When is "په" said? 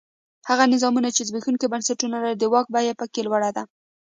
2.99-3.05